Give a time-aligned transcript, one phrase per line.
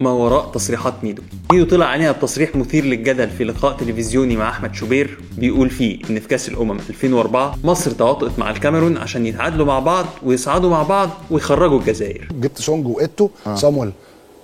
[0.00, 1.22] ما وراء تصريحات ميدو.
[1.52, 6.20] ميدو طلع عليها بتصريح مثير للجدل في لقاء تلفزيوني مع أحمد شوبير بيقول فيه إن
[6.20, 11.10] في كأس الأمم 2004 مصر تواطئت مع الكاميرون عشان يتعادلوا مع بعض ويصعدوا مع بعض
[11.30, 12.28] ويخرجوا الجزائر.
[12.32, 13.92] جبت سونج وإيتو صامويل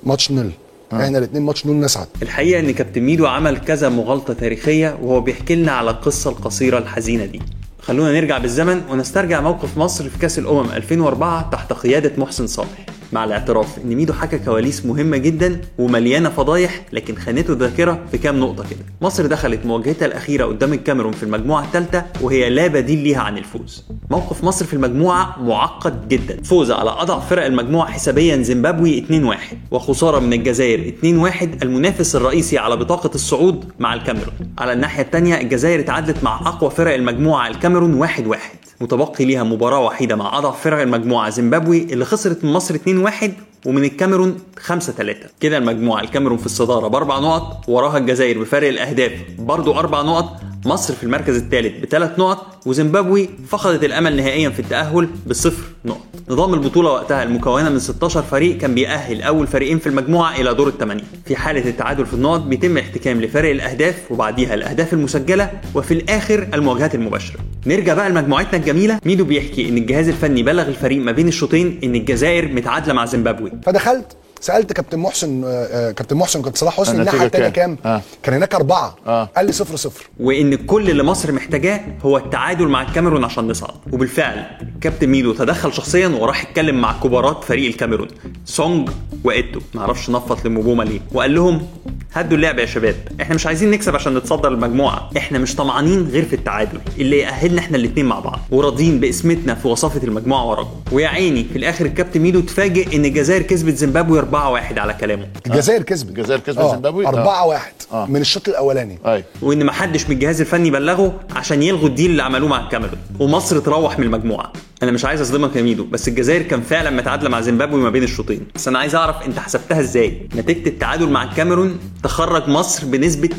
[0.02, 0.50] match nul
[0.92, 2.06] إحنا الاثنين match nul نصعد.
[2.22, 7.24] الحقيقة إن كابتن ميدو عمل كذا مغالطة تاريخية وهو بيحكي لنا على القصة القصيرة الحزينة
[7.24, 7.40] دي.
[7.80, 12.86] خلونا نرجع بالزمن ونسترجع موقف مصر في كأس الأمم 2004 تحت قيادة محسن صالح.
[13.12, 18.40] مع الاعتراف إن ميدو حكى كواليس مهمة جدا ومليانة فضايح لكن خانته الذاكرة في كام
[18.40, 18.78] نقطة كده.
[19.02, 23.84] مصر دخلت مواجهتها الأخيرة قدام الكاميرون في المجموعة الثالثة وهي لا بديل ليها عن الفوز.
[24.10, 26.42] موقف مصر في المجموعة معقد جدا.
[26.42, 32.76] فوز على اضعف فرق المجموعة حسابيا زيمبابوي 2-1 وخسارة من الجزائر 2-1 المنافس الرئيسي على
[32.76, 34.34] بطاقة الصعود مع الكاميرون.
[34.58, 40.16] على الناحية الثانية الجزائر اتعادلت مع أقوى فرق المجموعة الكاميرون 1-1 متبقي ليها مباراة وحيدة
[40.16, 41.30] مع أضعف فرق المجموعة.
[41.30, 43.30] زيمبابوي اللي خسرت من مصر 2-1
[43.66, 46.00] ومن الكاميرون 5 3 كده المجموعة.
[46.00, 50.36] الكاميرون في الصدارة بأربع نقط وراها الجزائر بفارق الأهداف برضو أربع نقط.
[50.66, 56.00] مصر في المركز الثالث بثلاث نقط وزيمبابوي فقدت الأمل نهائيا في التأهل بصفر نقط.
[56.28, 60.68] نظام البطولة وقتها المكونة من 16 فريق كان بيأهل أول فريقين في المجموعة إلى دور
[60.68, 61.02] الثمانية.
[61.26, 66.94] في حالة التعادل في النقط بيتم احتكام لفارق الأهداف وبعديها الأهداف المسجلة وفي الآخر المواجهات
[66.94, 67.40] المباشرة.
[67.66, 68.98] نرجع بقى لمجموعتنا الجميلة.
[69.06, 73.52] ميدو بيحكي إن الجهاز الفني بلغ الفريق ما بين الشوطين إن الجزائر متعادلة مع زيمبابوي.
[73.66, 77.92] فدخلت سألت كابتن محسن آه، آه، كابتن محسن وكابتن صلاح حسني الناحية الثانية كام؟ كام؟
[77.92, 78.02] آه.
[78.22, 79.28] كان هناك أربعة آه.
[79.36, 83.74] قال لي صفر صفر وإن كل اللي مصر محتاجاه هو التعادل مع الكاميرون عشان نصعد
[83.92, 84.44] وبالفعل
[84.80, 88.08] كابتن ميدو تدخل شخصيا وراح يتكلم مع كبارات فريق الكاميرون
[88.44, 88.88] سونج
[89.24, 91.66] وإيتو معرفش نفض لمبوما ليه وقال لهم
[92.14, 92.94] هدوا اللعب يا شباب.
[93.20, 97.60] إحنا مش عايزين نكسب عشان نتصدر المجموعه إحنا مش طمعانين غير في التعادل اللي يأهلنا
[97.60, 98.38] إحنا الاثنين مع بعض.
[98.50, 100.70] وراضيين بقسمتنا في وصافة المجموعة وراكم.
[100.92, 105.26] ويا عيني في الآخر الكابتن ميدو اتفاجئ إن الجزائر كسبت زيمبابوي 4-1 على كلامه.
[105.46, 107.08] الجزائر كسبت الجزائر كسبت آه، زيمبابوي؟ آه.
[107.08, 108.06] 4 1 آه.
[108.06, 108.98] من الشوط الأولاني.
[109.06, 112.98] أيوه وإن محدش من الجهاز الفني بلغه عشان يلغوا ال deal اللي عملوه مع الكاميرون.
[113.20, 114.52] ومصر تروح من المجموعة.
[114.82, 118.02] أنا مش عايز أصدمك يا ميدو بس الجزائر كان فعلا متعادلة مع زيمبابوي ما بين
[118.02, 118.46] الشوطين.
[118.54, 123.32] بس أنا عايز أعرف أنت حسبتها إزاي؟ نتيجة التعادل مع الكاميرون تخرج مصر بنسبة 100%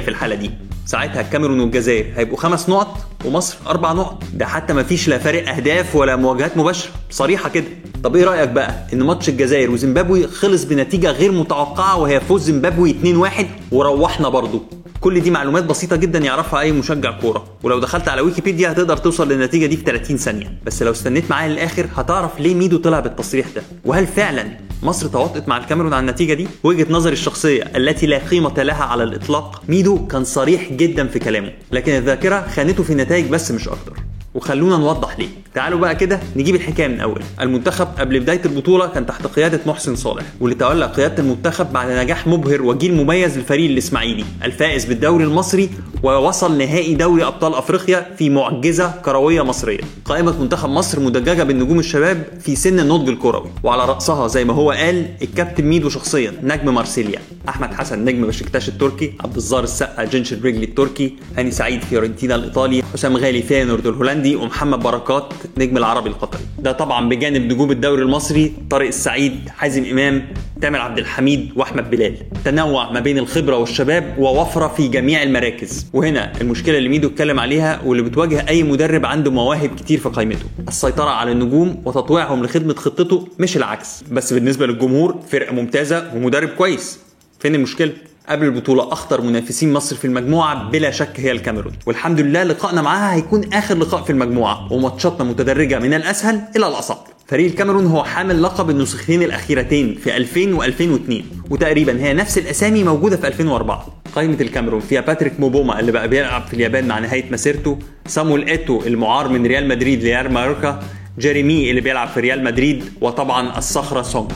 [0.00, 0.50] في الحالة دي.
[0.86, 4.22] ساعتها الكاميرون والجزائر هيبقوا خمس نقط ومصر أربع نقط.
[4.34, 6.90] ده حتى ما فيش لا فارق أهداف ولا مواجهات مباشرة.
[7.10, 7.66] صريحة كده.
[8.04, 12.94] طب إيه رأيك بقى؟ إن ماتش الجزائر وزيمبابوي خلص بنتيجة غير متوقعة وهي فوز زيمبابوي
[13.30, 14.62] 2-1 وروحنا برضه
[15.02, 17.44] كل دي معلومات بسيطة جدا يعرفها أي مشجع كورة.
[17.62, 20.58] ولو دخلت على ويكيبيديا هتقدر توصل للنتيجة دي في 30 ثانية.
[20.66, 23.62] بس لو استنيت معايا للآخر هتعرف ليه ميدو طلع بالتصريح ده.
[23.84, 28.62] وهل فعلا مصر تواطئت مع الكاميرون على النتيجة دي؟ وجهة نظري الشخصية التي لا قيمة
[28.62, 31.52] لها على الإطلاق ميدو كان صريح جدا في كلامه.
[31.72, 33.92] لكن الذاكرة خانته في النتائج بس مش أكتر.
[34.34, 35.28] وخلونا نوضح ليه.
[35.54, 39.96] تعالوا بقى كده نجيب الحكاية من الأول المنتخب قبل بداية البطولة كان تحت قيادة محسن
[39.96, 45.70] صالح واللي تولى قيادة المنتخب بعد نجاح مبهر وجيل مميز للفريق الإسماعيلي الفائز بالدوري المصري
[46.02, 49.80] ووصل نهائي دوري أبطال أفريقيا في معجزة كروية مصرية.
[50.04, 54.70] قائمة منتخب مصر مدججة بالنجوم الشباب في سن النضج الكروي وعلى رأسها زي ما هو
[54.70, 57.18] قال الكابتن ميدو شخصيا نجم مارسيليا.
[57.48, 63.16] أحمد حسن نجم بشكتاش التركي عبد الظاهر السقا جنشلربرليجي التركي هاني سعيد فيورنتينا الإيطالي حسام
[63.16, 66.42] غالي فينورد الهولندي ومحمد بركات نجم العربي القطري.
[66.58, 70.26] ده طبعا بجانب نجوم الدوري المصري طارق السعيد حازم إمام
[70.60, 72.16] تامر عبد الحميد وأحمد بلال.
[72.44, 75.86] تنوع ما بين الخبرة والشباب ووفرة في جميع المراكز.
[75.92, 80.44] وهنا المشكلة اللي ميدو اتكلم عليها واللي بتواجه أي مدرب عنده مواهب كتير في قائمته.
[80.68, 84.04] السيطرة على النجوم وتطويعهم لخدمة خطته مش العكس.
[84.12, 86.98] بس بالنسبة للجمهور فرقة ممتازة ومدرب كويس.
[87.40, 87.92] فين المشكلة؟
[88.28, 91.72] قبل البطولة أخطر منافسين مصر في المجموعة بلا شك هي الكاميرون.
[91.86, 96.98] والحمد لله لقائنا معاها هيكون آخر لقاء في المجموعة وماتشاتنا متدرجة من الأسهل إلى الأصعب.
[97.26, 103.16] فريق الكاميرون هو حامل لقب النسختين الأخيرتين في 2000 و2002 وتقريبا هي نفس الأسامي موجودة
[103.16, 107.78] في 2004 قائمة الكاميرون فيها باتريك مبوما اللي بقى بيلعب في اليابان مع نهاية مسيرته
[108.06, 110.82] سامويل إيتو المعار من ريال مدريد لريال مايوركا
[111.18, 114.30] جيريمي اللي بيلعب في ريال مدريد وطبعا الصخرة سونج.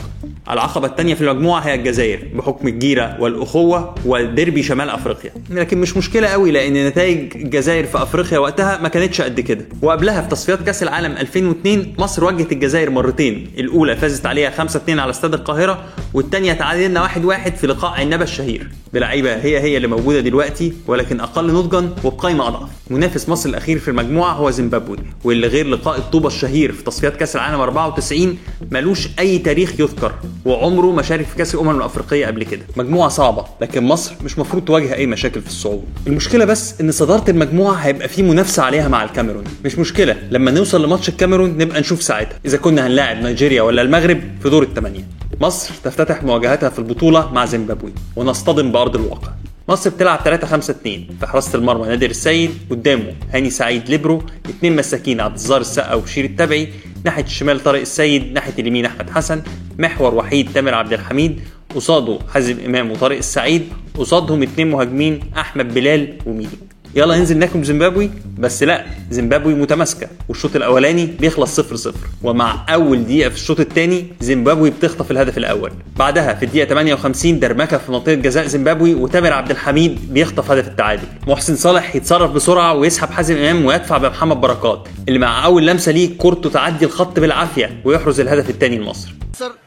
[0.49, 5.31] العقبة الثانية في المجموعة هي الجزائر بحكم الجيرة والأخوة وديربي شمال أفريقيا.
[5.49, 9.65] لكن مش مشكلة قوي لأن نتائج الجزائر في أفريقيا وقتها ما كانتش قد كده.
[9.81, 13.51] وقبلها في تصفيات كأس العالم 2002 مصر واجهت الجزائر مرتين.
[13.57, 15.83] الأولى فازت عليها 5-2 على استاد القاهرة
[16.13, 18.67] والثانية تعادلنا 1-1 في لقاء عنبة الشهير.
[18.93, 23.87] بلعيبة هي هي اللي موجودة دلوقتي ولكن أقل نضجا وبقايمة أضعف منافس مصر الأخير في
[23.87, 28.37] المجموعة هو زيمبابوي واللي غير لقاء الطوبة الشهير في تصفيات كأس العالم 94
[28.71, 30.13] ملوش أي تاريخ يذكر.
[30.45, 32.61] وعمره ما شارك في كأس الأمم الأفريقية قبل كده.
[32.77, 35.83] مجموعة صعبة لكن مصر مش مفروض تواجه أي مشاكل في الصعود.
[36.07, 39.43] المشكلة بس إن صدارة المجموعة هيبقى في منافسة عليها مع الكاميرون.
[39.65, 42.39] مش مشكلة لما نوصل لماتش الكاميرون نبقى نشوف ساعتها.
[42.45, 45.07] إذا كنا هنلاعب نيجيريا ولا المغرب في دور الثمانيه
[45.41, 49.31] مصر تفتتح مواجهتها في البطولة مع زيمبابوي ونصطدم بأرض الواقع.
[49.69, 54.75] مصر بتلعب 3 5 2 في حراسة المرمى نادر السيد قدامه هاني سعيد ليبرو اثنين
[54.75, 56.69] مساكين عبد الظاهر السقا وبشير التبعي
[57.03, 59.41] ناحية الشمال طارق السيد ناحية اليمين أحمد حسن
[59.79, 61.41] محور وحيد تامر عبد الحميد
[61.75, 66.57] قصاده حازم إمام وطارق السعيد قصادهم اثنين مهاجمين أحمد بلال وميدو.
[66.97, 68.11] يلا ننزل ناكل زيمبابوي.
[68.37, 74.07] بس لا زيمبابوي متماسكة والشوط الأولاني بيخلص 0 0 ومع أول دقيقة في الشوط الثاني
[74.19, 75.71] زيمبابوي بتخطف الهدف الأول.
[75.95, 81.07] بعدها في الدقيقة 58 درمكه في منطقة جزاء زيمبابوي وتامر عبد الحميد بيخطف هدف التعادل.
[81.27, 84.87] محسن صالح يتصرف بسرعة ويسحب حازم إمام ويدفع بمحمد بركات.
[85.07, 89.09] اللي مع أول لمسة ليه كورته تعدي الخط بالعافية ويحرز الهدف الثاني لمصر.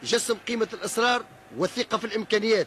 [0.04, 1.22] جسم قيمة الإصرار
[1.58, 2.66] والثقه في الإمكانيات.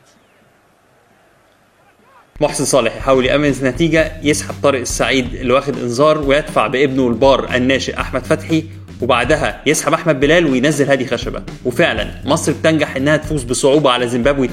[2.42, 8.00] محسن صالح يحاول يأمن النتيجة يسحب طارق السعيد اللي واخد إنذار ويدفع بابنه البار الناشئ
[8.00, 8.64] أحمد فتحي
[9.02, 11.44] وبعدها يسحب أحمد بلال وينزل هادي خشبة.
[11.66, 14.50] وفعلا مصر بتنجح إنها تفوز بصعوبة على زيمبابوي 2-1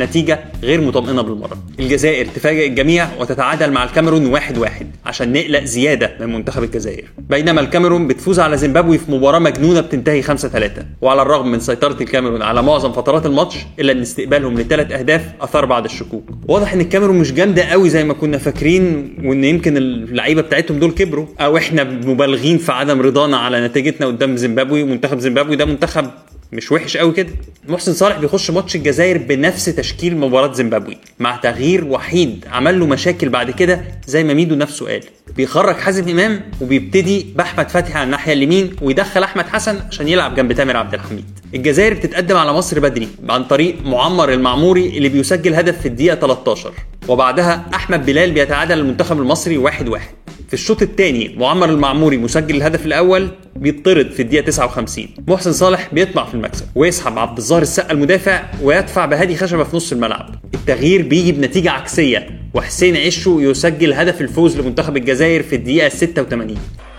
[0.00, 1.58] نتيجة غير مطمئنة بالمرة.
[1.80, 7.04] الجزائر تفاجئ الجميع وتتعادل مع الكاميرون واحد واحد عشان نقلق زيادة من منتخب الجزائر.
[7.18, 11.96] بينما الكاميرون بتفوز على زيمبابوي في مباراة مجنونة بتنتهي 5 3 وعلى الرغم من سيطرة
[12.00, 16.24] الكاميرون على معظم فترات الماتش إلا أن استقبالهم لثلاث أهداف أثار بعض الشكوك.
[16.48, 20.90] واضح أن الكاميرون مش جامدة قوي زي ما كنا فاكرين وأن يمكن اللعيبة بتاعتهم دول
[20.90, 21.26] كبروا.
[21.40, 24.82] أو إحنا مبالغين في عدم رضانا على نتيجتنا قدام زيمبابوي.
[24.82, 26.10] ومنتخب زيمبابوي ده منتخب
[26.52, 27.28] مش وحش قوي كده.
[27.68, 33.28] محسن صالح بيخش ماتش الجزائر بنفس تشكيل مباراة زيمبابوي مع تغيير وحيد عمل له مشاكل
[33.28, 35.00] بعد كده زي ما ميدو نفسه قال.
[35.36, 40.52] بيخرج حازم إمام وبيبتدي بأحمد فتحي على الناحية اليمين ويدخل أحمد حسن عشان يلعب جنب
[40.52, 41.24] تامر عبد الحميد.
[41.54, 46.72] الجزائر بتتقدم على مصر بدري عن طريق معمر المعموري اللي بيسجل هدف في الدقيقة 13
[47.08, 50.14] وبعدها أحمد بلال بيتعادل المنتخب المصري 1-1 واحد واحد.
[50.48, 56.24] في الشوط الثاني معمر المعموري مسجل الهدف الأول بيطرد في الدقيقة 59 محسن صالح بيطمع
[56.24, 56.66] في المكسب.
[56.74, 60.34] ويسحب عبد الظاهر السقا المدافع ويدفع بهادي خشبة في نص الملعب.
[60.54, 62.40] التغيير بيجي بنتيجة عكسية.
[62.54, 66.58] وحسين عشو يسجل هدف الفوز لمنتخب الجزائر في الدقيقة 86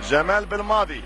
[0.09, 1.01] جمال بالماضي.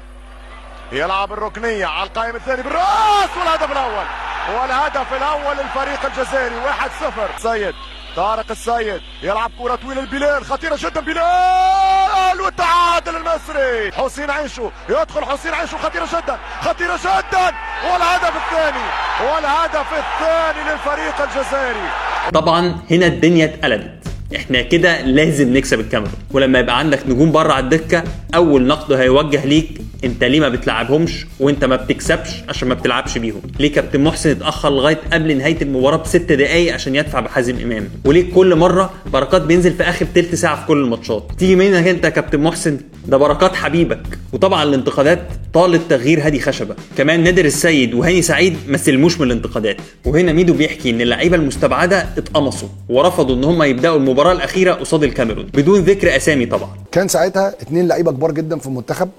[0.92, 4.06] يلعب الركنية على القائم الثاني بالراس والهدف الأول.
[4.50, 6.56] والهدف الأول للفريق الجزائري.
[6.56, 7.74] 1-0 سيد
[8.16, 11.02] طارق السيد يلعب كرة طويلة لبلال خطيرة جدا.
[11.02, 12.03] بلال!
[12.42, 13.92] والتعادل المصري.
[13.92, 17.52] حسين عيشو يدخل حسين عيشو خطيرة جدا خطيرة جدا
[17.84, 18.86] والهدف الثاني
[19.22, 21.90] والهدف الثاني للفريق الجزائري.
[22.34, 24.08] طبعا هنا الدنيا اتقلبت.
[24.36, 26.14] إحنا كده لازم نكسب الكاميرون.
[26.32, 28.04] ولما يبقى عندك نجوم بره على الدكة
[28.36, 33.42] أول نقد هيوجه ليك انت ليه ما بتلعبهمش وانت ما بتكسبش عشان ما بتلعبش بيهم؟
[33.60, 38.34] ليه كابتن محسن اتأخر لغاية قبل نهاية المباراه بست دقائق عشان يدفع بحازم إمام؟ وليه
[38.34, 42.10] كل مرة بركات بينزل في آخر تلت ساعة في كل الماتشات؟ تيجي منك انت يا
[42.10, 42.78] كابتن محسن
[43.08, 44.20] ده بركات حبيبك.
[44.34, 45.20] وطبعا الانتقادات
[45.54, 46.76] طالت تغيير هادي خشبة.
[46.98, 49.78] كمان نادر السيد وهاني سعيد ما سلموش من الانتقادات.
[50.06, 55.46] وهنا ميدو بيحكي إن اللعيبة المستبعدة اتقمصوا ورفضوا إن هم يبدأوا المباراة الأخيرة قصاد الكاميرون
[55.54, 56.70] بدون ذكر أسامي طبعا.
[56.92, 59.10] كان ساعتها اتنين لعيبة كبار جدا في المنتخب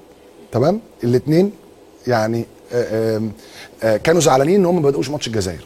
[0.54, 1.50] تمام؟ الاثنين
[2.06, 3.30] يعني آآ
[3.82, 5.64] آآ كانوا زعلانين إن هم ما بدأوش ماتش الجزائر.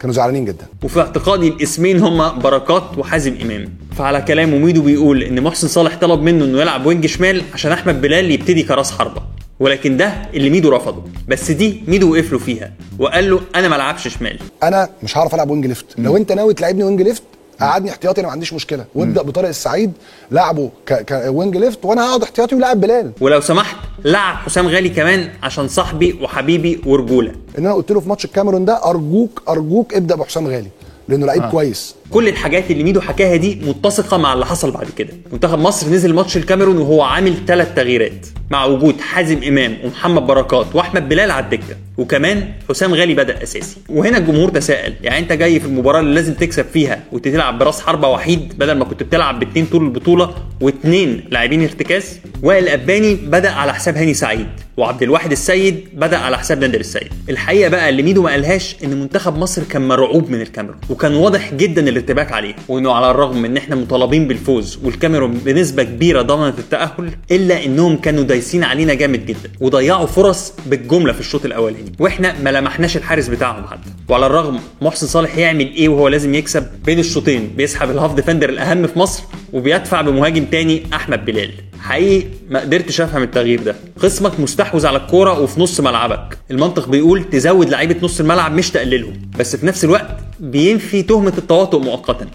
[0.00, 0.66] كانوا زعلانين جدا.
[0.82, 3.72] وفي اعتقادي الاسمين هما بركات وحازم إمام.
[3.96, 8.00] فعلى كلامه ميدو بيقول إن محسن صالح طلب منه إنه يلعب wing شمال عشان أحمد
[8.00, 9.22] بلال يبتدي كراس حربة.
[9.60, 11.02] ولكن ده اللي ميدو رفضه.
[11.28, 12.72] بس دي ميدو وقف له فيها.
[12.98, 14.38] وقال له أنا ما العبش شمال.
[14.62, 15.86] أنا مش هعرف ألعب wing left.
[15.98, 17.22] لو أنت ناوي تلعبني wing left
[17.60, 18.84] قعدني احتياطي أنا ما عنديش مشكلة.
[18.94, 19.92] وابدا بطارق السعيد
[20.30, 20.70] لعبه
[21.08, 23.12] ك wing left وأنا هقعد احتياطي ولاعب بلال.
[23.20, 27.30] ولو سمحت لعب حسام غالي كمان عشان صاحبي وحبيبي ورجولة.
[27.58, 30.68] إن أنا قلت له في ماتش الكاميرون ده أرجوك أرجوك ابدأ بحسام غالي
[31.08, 31.50] لأنه لعيب آه.
[31.50, 31.94] كويس.
[32.10, 35.12] كل الحاجات اللي ميدو حكاها دي متسقة مع اللي حصل بعد كده.
[35.32, 38.26] منتخب مصر نزل ماتش الكاميرون وهو عامل ثلاث تغييرات.
[38.50, 41.76] مع وجود حازم إمام ومحمد بركات وأحمد بلال على الدكة.
[41.98, 43.76] وكمان حسام غالي بدأ أساسي.
[43.88, 48.08] وهنا الجمهور تساءل يعني أنت جاي في المباراة اللي لازم تكسب فيها وتلعب براس حربة
[48.08, 53.74] وحيد بدل ما كنت بتلعب باثنين طول البطولة واثنين لاعبين ارتكاز؟ وائل القباني بدأ على
[53.74, 57.08] حساب هاني سعيد وعبد الواحد السيد بدأ على حساب نادر السيد.
[57.28, 61.54] الحقيقة بقى اللي ميدو ما قالهاش إن منتخب مصر كان مرعوب من الكاميرون وكان واضح
[61.54, 66.58] جدا الارتباك عليه وإنه على الرغم من إن إحنا مطالبين بالفوز والكاميرون بنسبة كبيرة ضمنت
[66.58, 71.87] التأهل إلا إنهم كانوا دايسين علينا جامد جدا وضيعوا فرص بالجملة في الشوط الأولاني.
[71.98, 76.66] وإحنا ما لمحناش الحارس بتاعهم حتى وعلى الرغم محسن صالح يعمل إيه وهو لازم يكسب
[76.84, 81.50] بين الشوطين بيسحب ال half defender الأهم في مصر وبيدفع بمهاجم تاني أحمد بلال.
[81.80, 83.76] حقيقي ما قدرتش أفهم التغيير ده.
[83.98, 86.38] خصمك مستحوذ على الكورة وفي نص ملعبك.
[86.50, 89.12] المنطق بيقول تزود لعيبة نص الملعب مش تقللهم.
[89.38, 92.26] بس في نفس الوقت بينفي تهمة التواطؤ مؤقتا.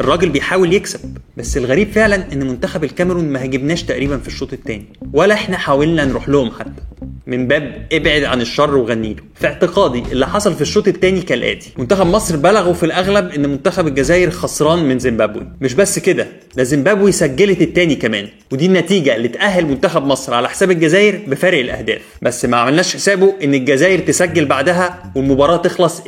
[0.00, 4.86] الراجل بيحاول يكسب بس الغريب فعلا إن منتخب الكاميرون ما هاجمناش تقريبا في الشوط الثاني
[5.12, 6.82] ولا إحنا حاولنا نروح لهم حتى.
[7.26, 9.22] من باب ابعد عن الشر وغني له.
[9.34, 13.86] في اعتقادي اللي حصل في الشوط الثاني كالاتي منتخب مصر بلغوا في الأغلب إن منتخب
[13.86, 15.48] الجزائر خسران من زيمبابوي.
[15.60, 18.28] مش بس كده ده زيمبابوي سجلت الثاني كمان.
[18.52, 22.00] ودي النتيجة اللي تأهل منتخب مصر على حساب الجزائر بفارق الأهداف.
[22.22, 26.06] بس ما عملناش حسابه إن الجزائر تسجل بعدها والمباراة تخلص 2-1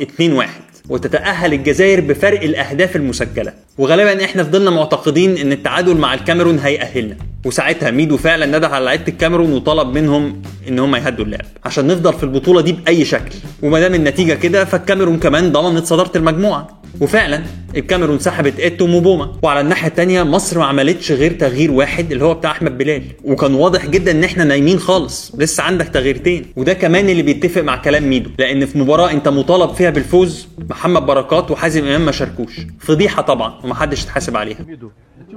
[0.89, 3.53] وتتأهل الجزائر بفرق الأهداف المسجلة.
[3.77, 7.15] وغالبا إحنا فضلنا معتقدين إن التعادل مع الكاميرون هيأهلنا.
[7.45, 11.45] وساعتها ميدو فعلا نده على لعيبة الكاميرون وطلب منهم إن هم يهدوا اللعب.
[11.65, 13.35] عشان نفضل في البطولة دي بأي شكل.
[13.63, 16.78] وما دام النتيجة كده فالكاميرون كمان ضمنت صدارة المجموعة.
[17.01, 17.43] وفعلا
[17.75, 22.33] الكاميرون سحبت إيتو وموبوما وعلى الناحية الثانية مصر ما عملتش غير تغيير واحد اللي هو
[22.33, 23.03] بتاع أحمد بلال.
[23.23, 25.35] وكان واضح جدا إن إحنا نايمين خالص.
[25.35, 26.45] لسه عندك تغييرتين.
[26.55, 28.29] وده كمان اللي بيتفق مع كلام ميدو.
[28.39, 32.59] لأن في مباراة أنت مطالب فيها بالفوز محمد بركات وحازم إمام ما شاركوش.
[32.79, 34.65] فضيحة طبعا ومحدش اتحاسب عليها.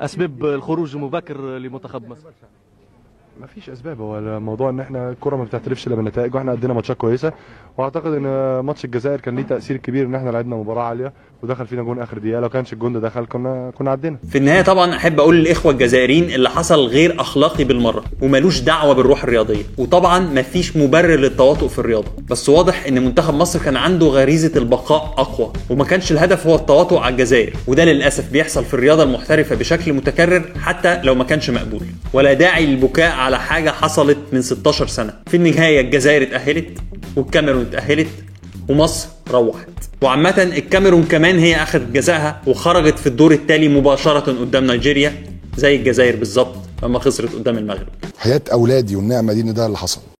[0.00, 2.28] أسباب الخروج المبكر لمنتخب مصر.
[3.40, 4.00] ما فيش أسباب.
[4.00, 7.32] هو الموضوع إن إحنا الكرة ما بتعترفش إلا بالنتائج وإحنا قدنا ماتشات كويسة.
[7.78, 11.12] وأعتقد إن ماتش الجزائر كان ليه تأثير كبير إن إحنا لعبنا مباراة عالية
[11.42, 12.40] ودخل فينا جون آخر دقيقة.
[12.40, 14.16] لو كانش الجون ده دخل كنا كنا عدينا.
[14.30, 19.24] في النهاية طبعا أحب أقول للإخوة الجزائريين اللي حصل غير أخلاقي بالمرة وملوش دعوة بالروح
[19.24, 19.62] الرياضية.
[19.78, 22.08] وطبعا مفيش مبرر للتواطؤ في الرياضة.
[22.30, 26.98] بس واضح إن منتخب مصر كان عنده غريزة البقاء أقوى وما كانش الهدف هو التواطؤ
[26.98, 27.52] على الجزائر.
[27.66, 31.82] وده للأسف بيحصل في الرياضة المحترفة بشكل متكرر حتى لو ما كانش مقبول.
[32.12, 35.14] ولا داعي للبكاء على حاجة حصلت من 16 سنة.
[35.26, 36.78] في النهاية الجزائر اتأهلت
[37.16, 38.08] والكاميرون اتأهلت
[38.68, 39.68] ومصر روحت.
[40.02, 45.24] وعامة الكاميرون كمان هي أخذت جزائها وخرجت في الدور التالي مباشرة قدام نيجيريا
[45.56, 47.86] زي الجزائر بالظبط لما خسرت قدام المغرب.
[48.18, 50.00] حياة أولادي والنعمة دي ده اللي حصل.